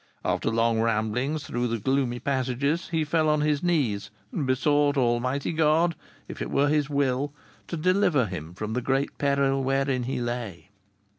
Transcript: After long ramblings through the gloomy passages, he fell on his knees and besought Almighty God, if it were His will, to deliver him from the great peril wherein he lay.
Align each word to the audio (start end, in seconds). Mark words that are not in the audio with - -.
After 0.25 0.49
long 0.49 0.79
ramblings 0.81 1.43
through 1.45 1.67
the 1.67 1.77
gloomy 1.77 2.17
passages, 2.19 2.89
he 2.89 3.03
fell 3.03 3.29
on 3.29 3.41
his 3.41 3.61
knees 3.61 4.09
and 4.31 4.47
besought 4.47 4.97
Almighty 4.97 5.51
God, 5.53 5.93
if 6.27 6.41
it 6.41 6.49
were 6.49 6.69
His 6.69 6.89
will, 6.89 7.35
to 7.67 7.77
deliver 7.77 8.25
him 8.25 8.55
from 8.55 8.73
the 8.73 8.81
great 8.81 9.15
peril 9.19 9.63
wherein 9.63 10.05
he 10.05 10.19
lay. 10.19 10.69